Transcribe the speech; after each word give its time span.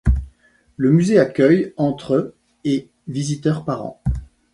Le 0.77 0.89
musée 0.89 1.19
accueille 1.19 1.75
entre 1.77 2.33
et 2.63 2.89
visiteurs 3.07 3.65
par 3.65 3.85
an. 3.85 4.01